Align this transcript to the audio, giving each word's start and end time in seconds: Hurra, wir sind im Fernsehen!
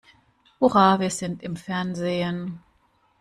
Hurra, 0.59 0.99
wir 0.99 1.11
sind 1.11 1.43
im 1.43 1.55
Fernsehen! 1.55 2.59